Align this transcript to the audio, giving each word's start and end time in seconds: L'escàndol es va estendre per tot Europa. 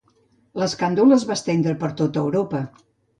L'escàndol 0.61 1.13
es 1.17 1.25
va 1.31 1.35
estendre 1.39 1.75
per 1.83 1.91
tot 1.99 2.17
Europa. 2.23 2.63